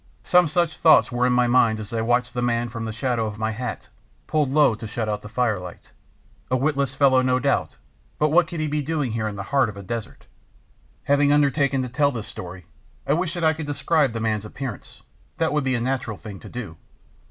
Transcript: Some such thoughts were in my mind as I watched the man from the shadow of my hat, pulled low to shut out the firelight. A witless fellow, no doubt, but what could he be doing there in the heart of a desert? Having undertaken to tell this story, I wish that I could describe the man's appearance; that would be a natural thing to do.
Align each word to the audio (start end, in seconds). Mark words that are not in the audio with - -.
Some 0.23 0.47
such 0.47 0.77
thoughts 0.77 1.11
were 1.11 1.27
in 1.27 1.33
my 1.33 1.45
mind 1.45 1.79
as 1.79 1.93
I 1.93 2.01
watched 2.01 2.33
the 2.33 2.41
man 2.41 2.69
from 2.69 2.85
the 2.85 2.91
shadow 2.91 3.27
of 3.27 3.37
my 3.37 3.51
hat, 3.51 3.87
pulled 4.25 4.49
low 4.49 4.73
to 4.73 4.87
shut 4.87 5.07
out 5.07 5.21
the 5.21 5.29
firelight. 5.29 5.91
A 6.49 6.57
witless 6.57 6.95
fellow, 6.95 7.21
no 7.21 7.37
doubt, 7.37 7.75
but 8.17 8.29
what 8.29 8.47
could 8.47 8.59
he 8.59 8.65
be 8.67 8.81
doing 8.81 9.13
there 9.15 9.27
in 9.27 9.35
the 9.35 9.43
heart 9.53 9.69
of 9.69 9.77
a 9.77 9.83
desert? 9.83 10.25
Having 11.03 11.31
undertaken 11.33 11.83
to 11.83 11.87
tell 11.87 12.11
this 12.11 12.25
story, 12.25 12.65
I 13.05 13.13
wish 13.13 13.35
that 13.35 13.43
I 13.43 13.53
could 13.53 13.67
describe 13.67 14.13
the 14.13 14.19
man's 14.19 14.43
appearance; 14.43 15.03
that 15.37 15.53
would 15.53 15.63
be 15.63 15.75
a 15.75 15.79
natural 15.81 16.17
thing 16.17 16.39
to 16.39 16.49
do. 16.49 16.77